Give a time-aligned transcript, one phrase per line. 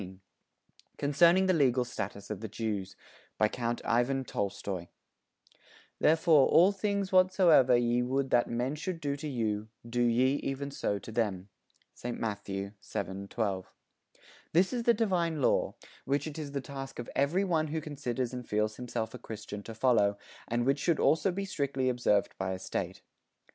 [0.97, 2.95] _CONCERNING THE LEGAL STATUS OF THE JEWS
[3.37, 4.87] BY COUNT IVAN TOLSTOY
[5.99, 10.71] "Therefore all things whatsoever ye would that men should do to you, do ye even
[10.71, 11.49] so to them."
[11.93, 12.19] (St.
[12.19, 13.71] Matthew, 7, 12.)
[14.53, 15.75] This is the divine law,
[16.05, 19.61] which it is the task of every one who considers and feels himself a Christian
[19.61, 23.03] to follow, and which should also be strictly observed by a State.